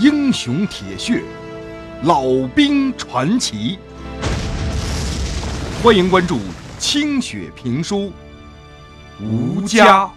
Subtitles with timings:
[0.00, 1.22] 英雄铁血，
[2.04, 2.22] 老
[2.54, 3.78] 兵传奇。
[5.82, 6.38] 欢迎关注
[6.78, 8.10] 清雪评书，
[9.20, 10.10] 吴家。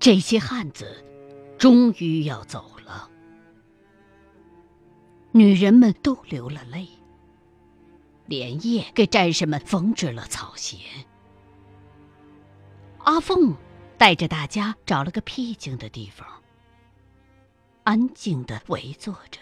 [0.00, 1.04] 这些汉子
[1.56, 3.08] 终于要走了，
[5.30, 6.88] 女人们都流了泪，
[8.30, 10.76] 连夜给战士们缝制了草鞋。
[12.98, 13.56] 阿凤
[13.98, 16.24] 带着大家找了个僻静的地方，
[17.82, 19.40] 安静的围坐着，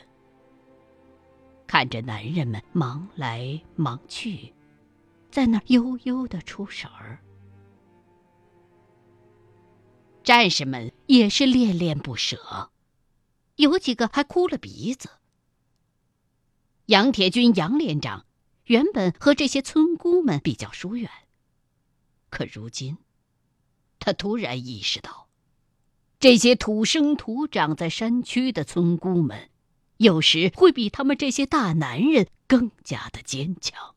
[1.66, 4.54] 看着男人们忙来忙去，
[5.30, 7.18] 在那悠悠的出神儿。
[10.22, 12.70] 战士们也是恋恋不舍，
[13.56, 15.10] 有几个还哭了鼻子。
[16.86, 18.24] 杨铁军杨连长
[18.68, 21.10] 原本和这些村姑们比较疏远，
[22.30, 22.96] 可如今，
[23.98, 25.28] 他突然意识到，
[26.18, 29.50] 这些土生土长在山区的村姑们，
[29.98, 33.94] 有时会比他们这些大男人更加的坚强。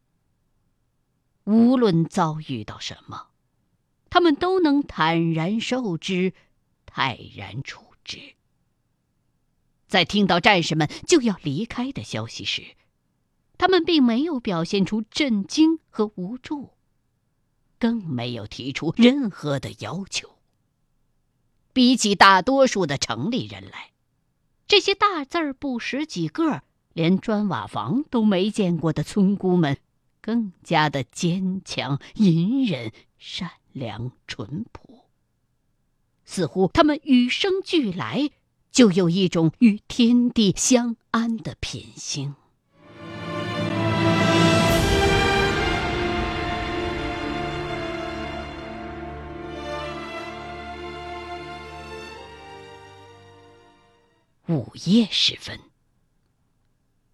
[1.43, 3.27] 无论遭遇到什么。
[4.13, 6.33] 他们都能坦然受之，
[6.85, 8.35] 泰然处之。
[9.87, 12.75] 在听到战士们就要离开的消息时，
[13.61, 16.71] 他们并没有表现出震惊和无助，
[17.77, 20.31] 更没有提出任何的要求。
[21.71, 23.91] 比起大多数的城里人来，
[24.65, 29.77] 这些大字儿不识几个、连砖瓦房都没见过的村姑们，
[30.21, 33.51] 更加的坚强、隐忍、善。
[33.73, 35.05] 良淳朴，
[36.25, 38.31] 似乎他们与生俱来
[38.71, 42.33] 就有一种与天地相安的品性。
[54.51, 55.61] 午夜时分，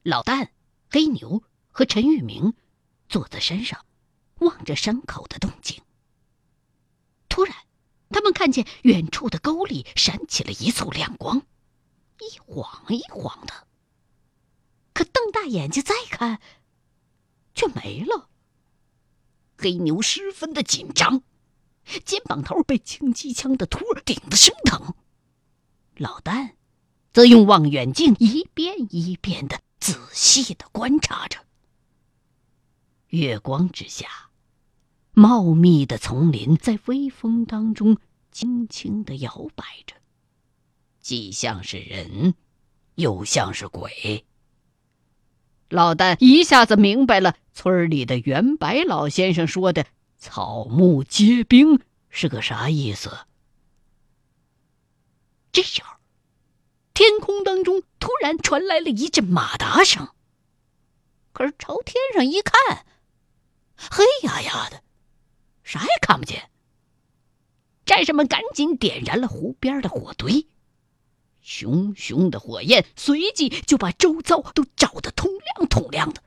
[0.01, 0.49] 老旦、
[0.89, 2.55] 黑牛和陈玉明
[3.07, 3.85] 坐在山上，
[4.39, 5.79] 望着山口的动静。
[7.29, 7.55] 突然，
[8.09, 11.45] 他们看见远处的沟里闪起了一簇亮光，
[12.17, 13.67] 一晃一晃的。
[14.93, 16.41] 可瞪大眼睛再看，
[17.53, 18.31] 却没了。
[19.59, 21.21] 黑牛十分的紧张，
[22.03, 24.95] 肩膀头被轻机枪的托顶得生疼。
[25.97, 26.55] 老旦
[27.17, 31.39] 则用望远镜一遍一遍的仔细的观察着。
[33.07, 34.29] 月光之下。
[35.13, 37.97] 茂密的丛林在微风当中
[38.31, 39.95] 轻轻的摇摆着，
[40.99, 42.35] 既像是人，
[42.93, 44.23] 又像是鬼。
[45.69, 49.87] 老旦一下子明白了村里的袁白老先生说的
[50.19, 53.17] “草木皆兵”是个啥意思。
[55.51, 55.96] 这时候，
[56.97, 60.07] 天空当中突然传来了一阵马达声，
[61.31, 62.87] 可是朝天上一看，
[63.75, 64.81] 黑压压的。
[65.63, 66.49] 啥也看不见。
[67.85, 70.47] 战士们赶紧点燃了湖边的火堆，
[71.39, 76.23] 熊熊的火焰随即就把周遭都照得通亮通亮的。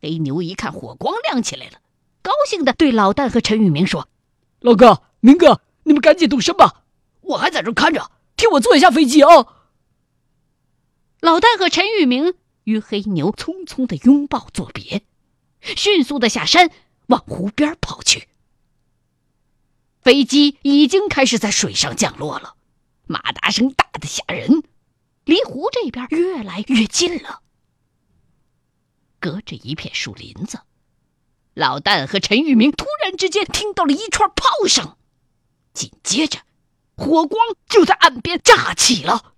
[0.00, 1.82] 黑牛一看火光亮起来了，
[2.22, 4.08] 高兴的对老旦和陈玉明说
[4.60, 6.84] ：“老哥、明哥，你们赶紧动身吧，
[7.20, 9.48] 我还在这看着，替我坐一下飞机啊！”
[11.20, 12.34] 老旦和陈玉明
[12.64, 15.02] 与黑牛匆匆的拥抱作别，
[15.60, 16.70] 迅速的下山
[17.06, 18.28] 往湖边跑去。
[20.02, 22.54] 飞机已经开始在水上降落了，
[23.06, 24.62] 马达声大的吓人，
[25.24, 27.40] 离湖这边越来越近了。
[29.18, 30.60] 隔着一片树林子，
[31.54, 34.96] 老旦和陈玉明突然之间听到了一串炮声，
[35.72, 36.40] 紧接着，
[36.96, 39.34] 火光就在岸边炸起了。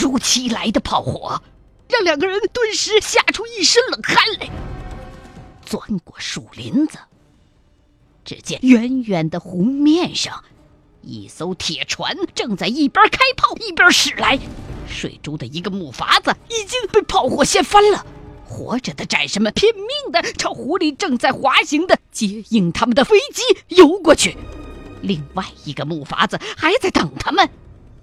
[0.00, 1.42] 突如其来的炮火，
[1.86, 4.48] 让两个人顿时吓出一身冷汗来。
[5.62, 6.98] 钻过树林子，
[8.24, 10.42] 只见远远的湖面上，
[11.02, 14.38] 一艘铁船正在一边开炮一边驶来。
[14.88, 18.06] 水中的一个木筏子已经被炮火掀翻了，
[18.46, 23.42] 活着的战士们拼命的朝湖里正在滑行的接应他们的飞机
[23.76, 24.34] 游过去。
[25.02, 27.50] 另外一个木筏子还在等他们。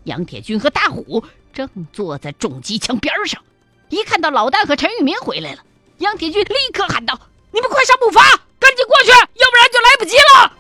[0.04, 1.22] 杨铁军和大虎
[1.58, 3.42] 正坐在重机枪边上，
[3.90, 5.64] 一看到老旦和陈玉明回来了，
[5.98, 7.20] 杨铁军立刻喊道。
[7.52, 8.22] 你们快上木筏，
[8.60, 10.54] 赶紧过去，要不然就来不及了。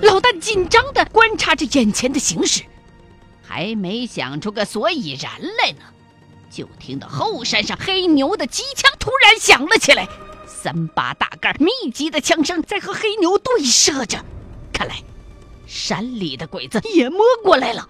[0.00, 2.62] 老旦紧张的观察着眼前的形势，
[3.46, 5.82] 还没想出个所以然来呢，
[6.50, 10.08] 就听到后山上黑牛的机枪突然响了起来，
[10.46, 14.24] 三把大盖密集的枪声在和黑牛对射着。
[14.72, 14.96] 看来，
[15.66, 17.86] 山里的鬼子也摸过来了。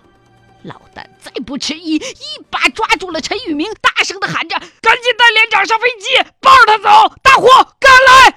[0.65, 6.07] 老旦再不迟疑，一把抓住了陈玉明，大声的喊着：“赶紧带连长上飞机，
[6.41, 7.15] 抱着他走！
[7.23, 7.47] 大伙
[7.79, 8.31] 赶来！”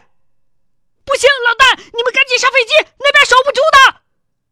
[1.05, 4.01] 不行，老旦，你们赶紧上飞机，那边守不住的。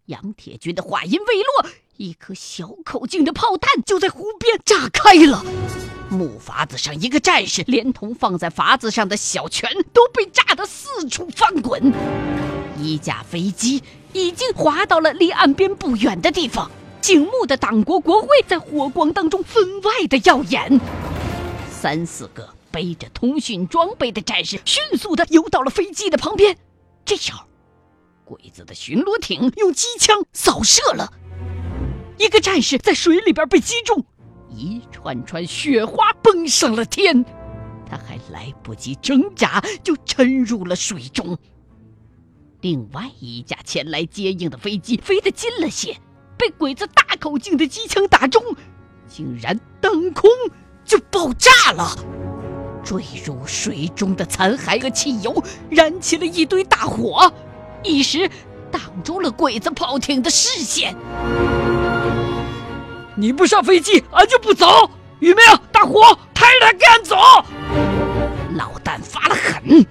[0.05, 5.43] 杨铁军的话音未落，一颗小口径的炮弹就在湖边炸开了。
[6.09, 11.91] 木筏子上一个战士，连同放在筏子上的小拳都被炸得四处翻滚。
[12.79, 13.83] 一架飞机
[14.13, 16.71] 已经滑到了离岸边不远的地方。
[17.05, 20.81] 醒目的党国国徽在火光当中分外的耀眼。
[21.69, 26.57] 三四个背着通讯装备的战士迅速的游到了飞机的旁边。
[27.05, 27.45] 这时候，
[28.23, 31.13] 鬼子的巡逻艇用机枪扫射了
[32.17, 34.03] 一个战士，在水里边被击中，
[34.49, 37.23] 一串串雪花崩上了天，
[37.87, 41.37] 他还来不及挣扎就沉入了水中。
[42.61, 45.95] 另外一架前来接应的飞机飞得近了些。
[46.37, 48.43] 被鬼子大口径的机枪打中，
[49.07, 50.29] 竟然当空
[50.83, 51.95] 就爆炸了。
[52.83, 57.33] 坠入水中的残骸和汽油燃起了一堆大火，
[57.81, 58.29] 一时
[58.69, 60.95] 挡住了鬼子炮艇的视线。
[63.15, 64.89] 你不上飞机，俺就不走！
[65.19, 65.37] 玉明，
[65.71, 67.15] 大火，抬着他给俺走！
[68.55, 69.85] 老旦发了狠，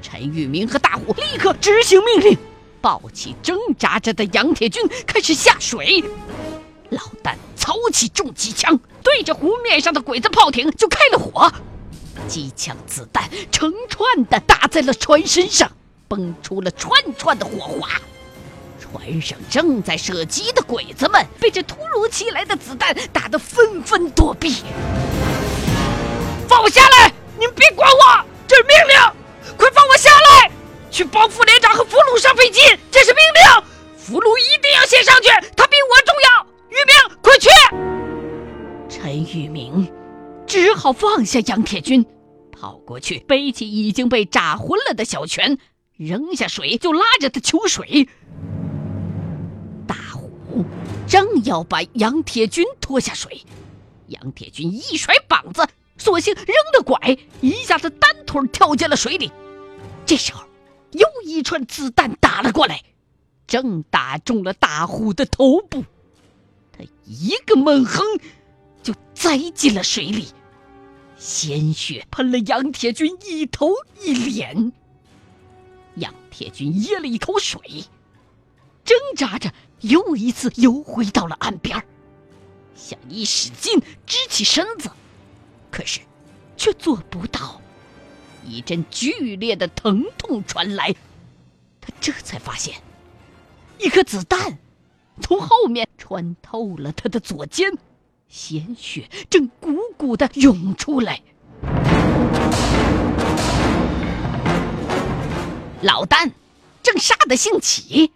[0.00, 2.38] 陈玉明和大虎立刻执行命令。
[2.80, 6.02] 抱起挣扎着的杨铁军，开始下水。
[6.90, 11.52] 老旦操起重机枪，对着湖面上的鬼子炮艇就开了火。
[12.26, 15.70] 机枪子弹成串的打在了船身上，
[16.08, 17.88] 崩出了串串的火花。
[18.80, 24.62] 船上正在射击的鬼子们被这突如其来的子弹打得纷纷躲避。
[26.48, 27.12] 放我下来！
[27.38, 29.17] 你们别管我，这是命令！
[30.98, 32.58] 去帮副连长和俘虏上飞机，
[32.90, 33.64] 这是命令。
[33.96, 36.44] 俘虏一定要先上去，他比我重要。
[36.70, 37.48] 玉明，快去！
[38.88, 39.88] 陈玉明
[40.44, 42.04] 只好放下杨铁军，
[42.50, 45.56] 跑过去背起已经被炸昏了的小泉，
[45.96, 48.08] 扔下水就拉着他求水。
[49.86, 50.64] 大虎
[51.06, 53.44] 正要把杨铁军拖下水，
[54.08, 55.64] 杨铁军一甩膀子，
[55.96, 56.46] 索性扔
[56.76, 59.30] 了拐，一下子单腿跳进了水里。
[60.04, 60.47] 这时候。
[60.92, 62.82] 又一串子弹打了过来，
[63.46, 65.84] 正打中了大虎的头部。
[66.72, 68.02] 他一个猛哼，
[68.82, 70.28] 就栽进了水里，
[71.18, 74.72] 鲜血喷了杨铁军一头一脸。
[75.96, 77.60] 杨铁军噎了一口水，
[78.84, 81.84] 挣扎着又一次游回到了岸边，
[82.74, 84.90] 想一使劲支起身子，
[85.70, 86.00] 可是
[86.56, 87.60] 却做不到。
[88.48, 90.94] 一阵剧烈的疼痛传来，
[91.80, 92.82] 他这才发现，
[93.78, 94.58] 一颗子弹
[95.20, 97.70] 从后面穿透了他的左肩，
[98.28, 101.22] 鲜血正汩汩的涌出来。
[105.82, 106.32] 老旦
[106.82, 108.12] 正杀得兴起，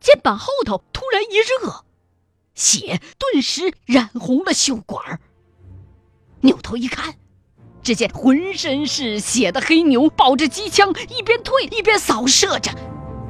[0.00, 1.84] 肩膀后头突然一热，
[2.54, 5.20] 血顿时染红了袖管
[6.40, 7.16] 扭头一看。
[7.86, 12.72] 只见浑身是血的黑牛抱着机枪，一边退一边扫射着。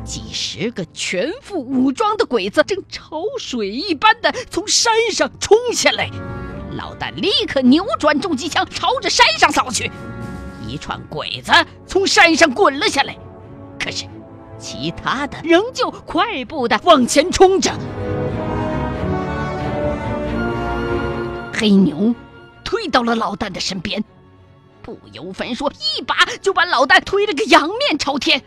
[0.02, 6.08] 几十个全副武装的鬼子正潮水一般的从山上冲下来。
[6.74, 9.90] 老旦立刻扭转重机枪，朝着山上扫去。
[10.66, 11.52] 一串鬼子
[11.86, 13.14] 从山上滚了下来，
[13.78, 14.06] 可是
[14.58, 17.70] 其他的仍旧快步的往前冲着。
[21.52, 22.14] 黑牛
[22.64, 24.02] 退到了老旦的身边。
[24.86, 28.40] 不由分说，一把就把老旦推了个仰面朝天。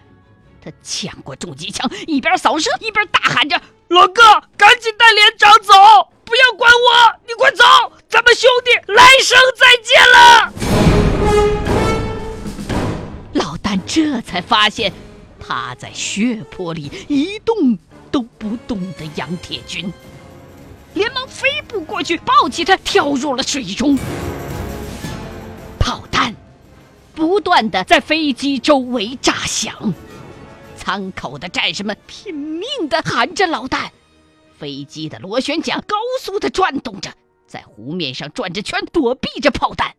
[0.63, 4.21] 他抢过重机枪，一边扫射一边大喊着：“老哥，
[4.55, 5.73] 赶紧带连长走，
[6.23, 7.19] 不要管我！
[7.27, 7.65] 你快走，
[8.07, 10.53] 咱们兄弟来生再见了。”
[13.35, 14.93] 老旦这才发现，
[15.45, 17.77] 趴在血泊里一动
[18.09, 19.91] 都不动的杨铁军，
[20.93, 23.99] 连忙飞步过去，抱起他，跳入了水中。
[27.19, 29.93] 不断的在飞机周围炸响，
[30.77, 33.89] 舱口的战士们拼命的喊着“老旦”，
[34.57, 37.13] 飞机的螺旋桨高速的转动着，
[37.45, 39.97] 在湖面上转着圈，躲避着炮弹。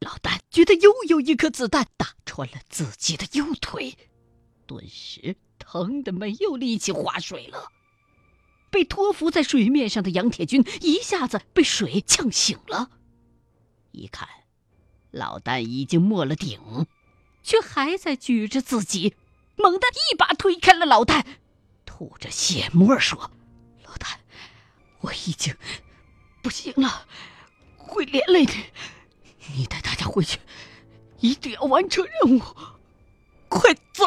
[0.00, 3.94] 老旦觉得又有一颗子弹打穿了自己的右腿，
[4.66, 7.68] 顿时疼得没有力气划水了。
[8.70, 12.88] 被托浮在水面上的杨铁军一下子被水呛醒了。
[13.92, 14.26] 一看，
[15.10, 16.86] 老旦已经没了顶，
[17.42, 19.14] 却还在举着自己，
[19.56, 21.24] 猛地一把推开了老旦，
[21.86, 23.30] 吐着血沫说
[23.86, 24.16] ：“老旦，
[25.00, 25.54] 我已经
[26.42, 27.06] 不行了，
[27.76, 28.52] 会连累你。
[29.56, 30.38] 你带大家回去，
[31.20, 32.42] 一定要完成任务，
[33.48, 34.04] 快走！”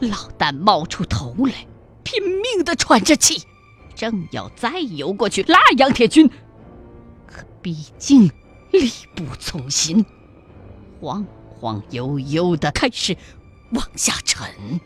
[0.00, 1.66] 老旦冒出头来，
[2.02, 3.42] 拼命的喘着气，
[3.94, 6.30] 正要再游过去拉杨铁军，
[7.60, 8.30] 毕竟
[8.70, 10.04] 力不从心，
[11.00, 13.16] 晃晃悠悠的开始
[13.72, 14.80] 往下沉。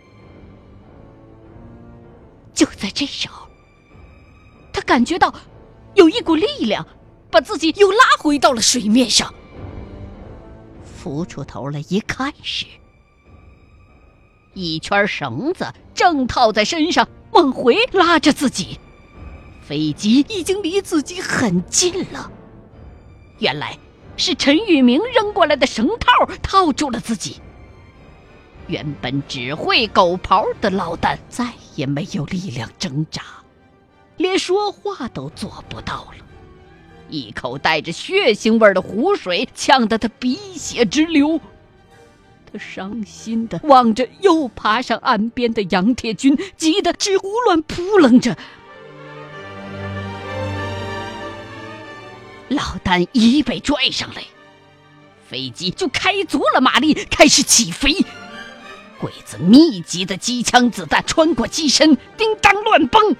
[2.54, 3.48] 就在这时候，
[4.72, 5.34] 他感觉到
[5.94, 6.86] 有一股力量
[7.30, 9.34] 把自己又拉回到了水面上，
[10.84, 12.66] 浮出头来一看时。
[14.54, 18.78] 一圈绳子正套在身上，往回拉着自己。
[19.62, 22.30] 飞机已经离自己很近了。
[23.42, 23.76] 原来
[24.16, 27.40] 是陈玉明扔过来的绳套套住了自己。
[28.68, 33.20] 原本只会狗刨的老旦再也没有力量挣扎，
[34.16, 36.24] 连说话都做不到了。
[37.08, 41.40] 一口带着血腥味的湖水呛得他鼻血直流。
[42.50, 48.36] 他伤心的望着又爬上岸边的杨铁军，急得直胡乱扑棱着。
[52.54, 54.22] 老旦一被拽上来，
[55.28, 57.94] 飞机就开足了马力，开始起飞。
[58.98, 63.16] 鬼子密集的机枪子弹穿过机身，叮当乱蹦。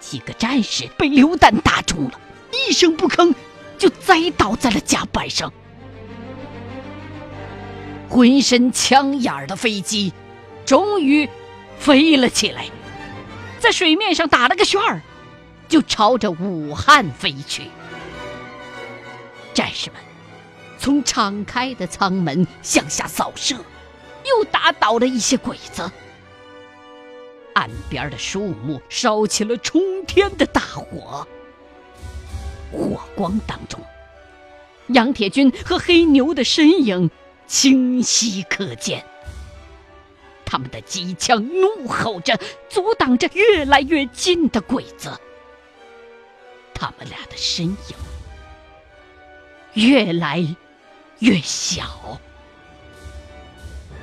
[0.00, 2.18] 几个战士被榴弹打中了，
[2.52, 3.34] 一声不吭
[3.76, 5.52] 就栽倒在了甲板上。
[8.08, 10.12] 浑身枪眼儿的飞机，
[10.64, 11.28] 终于
[11.78, 12.66] 飞了起来，
[13.58, 15.02] 在水面上打了个旋儿，
[15.68, 17.64] 就朝着武汉飞去。
[19.52, 20.00] 战士们
[20.78, 23.56] 从敞开的舱门向下扫射，
[24.24, 25.90] 又打倒了一些鬼子。
[27.54, 31.26] 岸边的树木烧起了冲天的大火，
[32.72, 33.80] 火光当中，
[34.88, 37.10] 杨铁军和黑牛的身影。
[37.46, 39.04] 清晰可见，
[40.46, 42.38] 他们的机枪怒吼着，
[42.68, 45.10] 阻挡着越来越近的鬼子。
[46.72, 47.76] 他们俩的身影
[49.74, 50.56] 越来
[51.20, 52.20] 越小，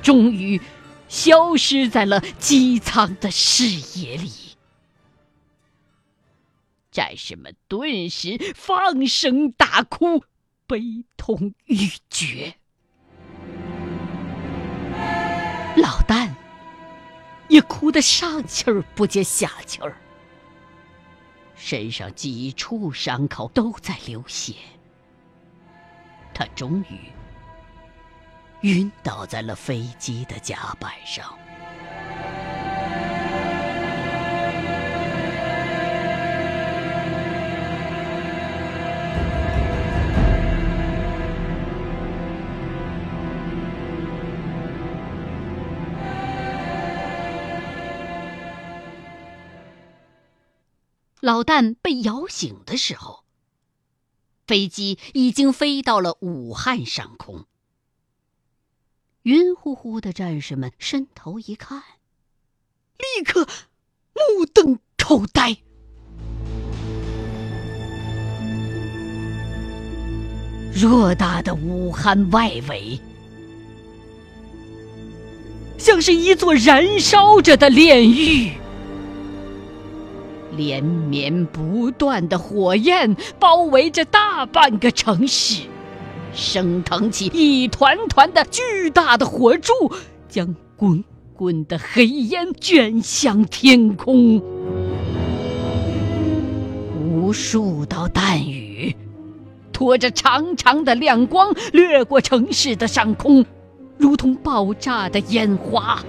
[0.02, 0.60] 终于
[1.08, 4.30] 消失在了机舱的视野里。
[6.90, 10.24] 战士们顿时放声大哭，
[10.66, 12.54] 悲痛欲绝。
[15.76, 16.34] 老旦
[17.48, 19.96] 也哭得上气儿不接下气儿，
[21.54, 24.54] 身上几处伤口都在流血。
[26.38, 27.10] 他终于
[28.60, 31.36] 晕倒在了飞机的甲板上。
[51.20, 53.24] 老旦被摇醒的时候，
[54.48, 57.44] 飞机已经飞到了武汉上空。
[59.24, 61.82] 晕乎乎的战士们伸头一看，
[62.96, 63.46] 立刻
[64.14, 65.58] 目瞪口呆。
[70.74, 72.98] 偌大的武汉外围，
[75.76, 78.54] 像是一座燃烧着的炼狱。
[80.58, 85.62] 连绵不断的火焰包围着大半个城市，
[86.34, 89.72] 升腾起一团团的巨大的火柱，
[90.28, 94.42] 将滚滚的黑烟卷向天空。
[97.00, 98.96] 无数道弹雨，
[99.72, 103.46] 拖着长长的亮光掠过城市的上空，
[103.96, 106.02] 如同爆炸的烟花。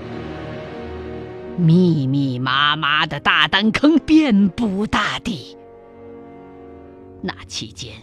[1.59, 5.57] 密密麻麻的大弹坑遍布大地，
[7.21, 7.93] 那期间，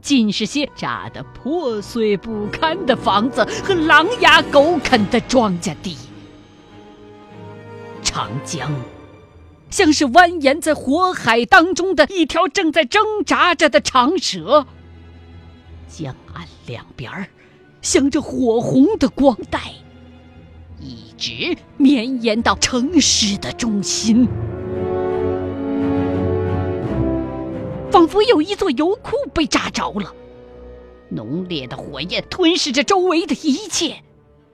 [0.00, 5.96] 尽是些炸得破碎不堪的房子和狼牙狗啃的庄稼地。
[8.02, 8.72] 长江，
[9.68, 14.66] 像是蜿蜒在火海当中的一条正在挣扎着的长蛇，
[15.88, 17.26] 江岸两边儿，
[17.82, 19.60] 镶着火红的光带。
[20.82, 24.28] 一直绵延到城市的中心。
[27.90, 30.12] 仿佛有一座油库被炸着了，
[31.10, 34.02] 浓烈的火焰吞噬着周围的一切，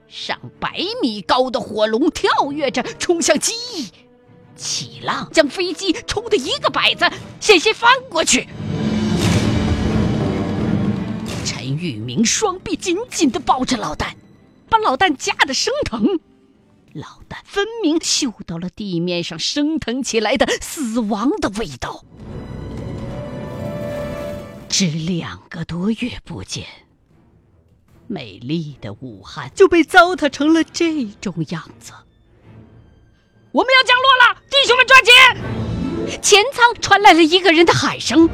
[0.07, 3.87] 上百米高的火龙跳跃着冲向机翼，
[4.55, 7.09] 起浪将飞机冲得一个摆子，
[7.39, 8.47] 险些翻过去。
[11.45, 14.07] 陈玉明双臂紧紧地抱着老旦，
[14.69, 16.19] 把老旦夹得生疼。
[16.93, 22.03] 老旦分明嗅到了地面上升腾起来的死亡的味道。
[24.67, 26.65] 只两个多月不见，
[28.07, 31.93] 美丽的武汉就被糟蹋成了这种样子。
[33.51, 36.21] 我们要降落了，弟兄们抓紧！
[36.21, 38.29] 前舱传来了一个人的喊声，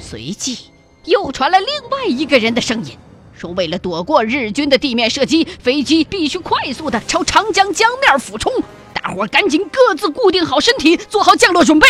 [0.00, 0.70] 随即
[1.04, 2.98] 又传来另外一个人的声音，
[3.42, 8.52] 说：“为了躲过日军的地面射击，飞机必须快速的朝长江江面俯冲。
[8.94, 11.88] 大伙赶紧各自固定好身体，做好降落准备。”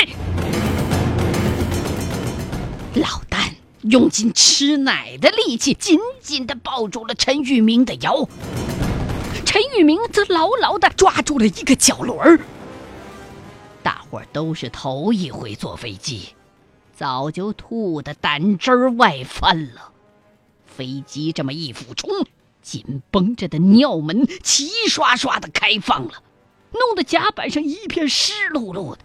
[2.96, 8.26] 老旦用尽吃奶的力气，紧紧地抱住了陈玉明的腰。
[9.44, 12.40] 陈玉明则牢牢地抓住了一个脚轮。
[13.82, 16.28] 大伙都是头一回坐飞机，
[16.96, 19.91] 早就吐得胆汁外翻了。
[20.72, 22.08] 飞机这么一俯冲，
[22.62, 26.22] 紧绷着的尿门齐刷刷地开放了，
[26.72, 28.98] 弄得甲板上一片湿漉漉的。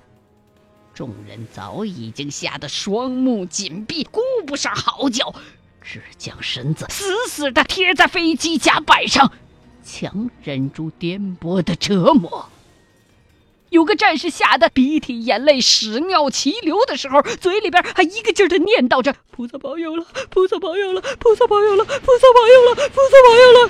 [0.93, 5.36] 众人早已经吓得双目紧闭，顾不上嚎叫，
[5.81, 9.31] 只将身子死死地贴在飞机甲板上，
[9.83, 12.50] 强忍住颠簸的折磨。
[13.69, 23.69] 有个战士吓得鼻涕眼泪、屎尿齐流的时候，嘴里边还一个劲儿地念叨着：“菩萨保佑了，菩萨保佑了，菩萨保佑了，菩萨保佑了，菩萨保佑了。”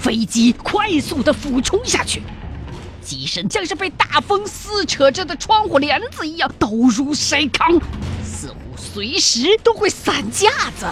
[0.00, 2.22] 飞机快速的俯冲下去。
[3.02, 7.80] 机身像是被大风撕扯着的窗户帘子一样，抖如筛糠，
[8.22, 10.86] 似乎随时都会散架子。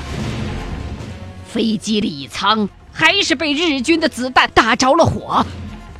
[1.46, 5.44] 飞机里舱还是被日军的子弹打着了火，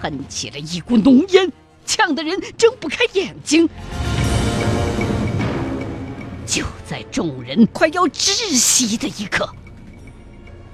[0.01, 1.51] 喷起了一股浓烟，
[1.85, 3.69] 呛得人睁不开眼睛。
[6.47, 9.49] 就在众人快要窒息的一刻，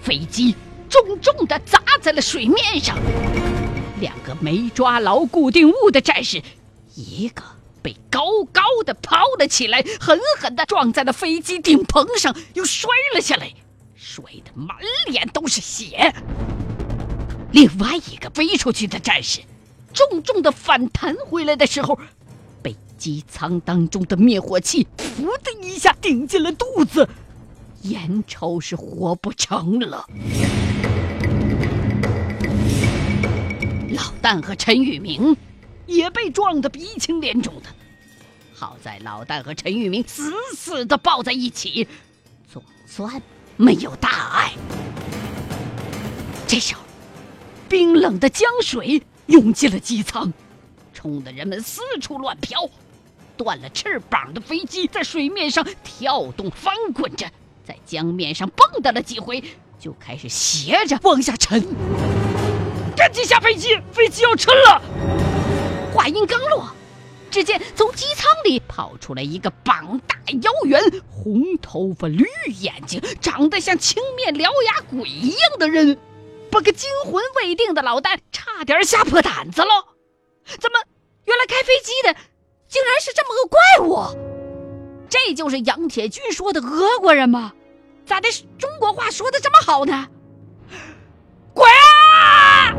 [0.00, 0.54] 飞机
[0.88, 2.98] 重重地砸在了水面上。
[4.00, 6.42] 两个没抓牢固定物的战士，
[6.94, 7.42] 一个
[7.80, 13.52] 被高高的抛了起来，狠狠地撞在了飞机顶棚上，又摔了下来，
[13.94, 16.12] 摔得满脸都是血。
[17.52, 19.40] 另外一个飞出去的战士，
[19.92, 21.98] 重重的反弹回来的时候，
[22.62, 27.06] 被机舱当中的灭火器“噗”的一下顶进了肚子，
[27.82, 30.06] 眼瞅是活不成了。
[33.90, 35.36] 老旦和陈玉明
[35.84, 37.68] 也被撞得鼻青脸肿的，
[38.54, 41.86] 好在老旦和陈玉明死死的抱在一起，
[42.50, 43.20] 总算
[43.58, 44.52] 没有大碍。
[46.48, 46.81] 这时候，
[47.72, 50.30] 冰冷的江水涌进了机舱，
[50.92, 52.68] 冲得人们四处乱飘。
[53.34, 57.26] 断了翅膀的飞机在水面上跳动翻滚着，
[57.66, 59.42] 在江面上蹦跶了几回，
[59.80, 61.62] 就开始斜着往下沉。
[62.94, 64.82] 赶紧下飞机，飞机要沉了！
[65.94, 66.68] 话音刚落，
[67.30, 70.78] 只见从机舱里跑出来一个膀大腰圆、
[71.10, 72.26] 红头发、绿
[72.60, 75.96] 眼睛、长得像青面獠牙鬼一样的人，
[76.52, 79.68] 把个惊魂未定的老旦差点吓破胆子了。
[80.60, 80.78] 怎么，
[81.24, 82.14] 原来开飞机的
[82.68, 85.08] 竟然是这么个怪物？
[85.08, 87.54] 这就是杨铁军说的俄国人吗？
[88.04, 90.08] 咋的，中国话说的这么好呢？
[91.54, 92.74] 鬼啊！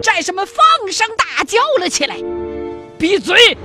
[0.00, 2.16] 战士们放声大叫了起来。
[2.96, 3.58] 闭嘴！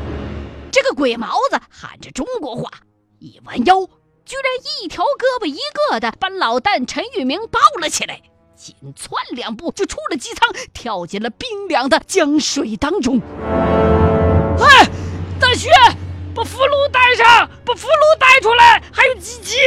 [0.71, 2.71] 这个鬼毛子喊着中国话，
[3.19, 3.86] 一弯腰，
[4.26, 8.21] 居然一条胳膊一个的把老旦陈玉明抱了起来，
[8.62, 13.19] 紧窜两步就出了机舱，跳进了冰凉的江水当中。
[14.60, 14.88] 哎，
[15.39, 15.67] 大雪，
[16.36, 19.58] 把俘虏带上，把俘虏带出来，还有机器。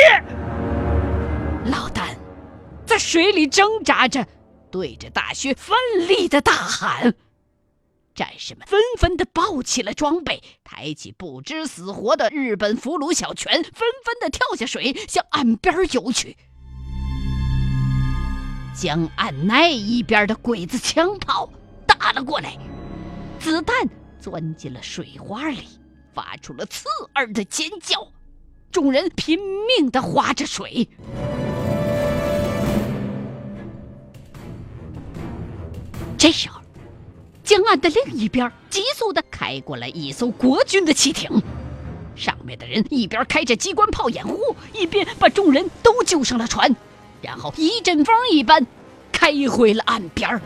[1.65, 2.15] 老旦
[2.87, 4.25] 在水里挣扎着。
[4.71, 5.77] 对着大雪奋
[6.09, 7.15] 力的大喊，
[8.13, 13.73] 战士们纷纷的抱起了装备，抬起不知死活的日本俘虏小泉，纷
[14.05, 16.37] 纷的跳下水，向岸边游去。
[18.75, 21.49] 江岸那一边的鬼子枪炮
[21.87, 22.59] 打了过来，
[23.39, 23.77] 子弹
[24.21, 25.69] 钻进了水花里，
[26.13, 28.09] 发出了刺耳的尖叫。
[28.73, 30.89] 众人拼命的划着水。
[36.19, 36.61] 这时候，
[37.45, 41.31] 江岸的另一边急速的开过来一艘国军的汽艇，
[42.17, 46.75] 上面的人一边开着机关炮掩护，一边把众人都救上了船，
[47.25, 48.67] 然后一阵风一般
[49.11, 50.43] 开回了岸边儿。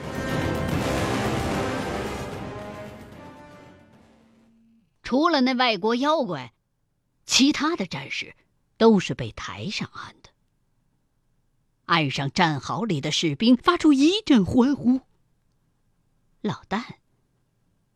[5.03, 6.53] 除了那外国妖怪，
[7.27, 8.37] 其他的战士
[8.77, 10.31] 都是被抬上岸的。
[11.87, 15.01] 岸上战壕里的士兵发出一阵欢呼。
[16.43, 16.85] 老旦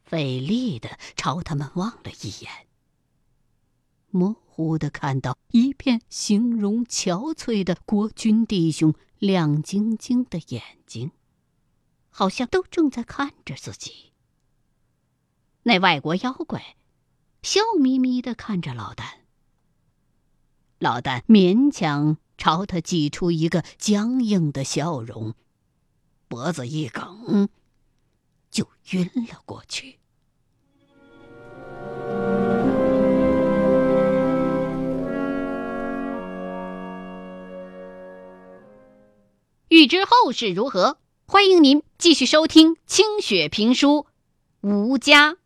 [0.03, 2.51] 费力的朝他们望了一眼，
[4.13, 11.11] 模糊的看到一片形容憔悴的国军弟兄亮晶晶的眼睛，
[12.11, 14.13] 好像都正在看着自己。
[15.65, 16.77] 那外国妖怪
[17.43, 19.23] 笑眯眯的看着老旦，
[20.79, 22.19] 老旦勉强。
[22.39, 25.35] 朝他挤出一个僵硬的笑容，
[26.27, 27.49] 脖子一梗，
[28.51, 30.01] 就晕了过去。
[39.73, 44.05] 欲知后事如何，欢迎您继续收听《清雪评书·
[44.69, 45.39] 吴家》。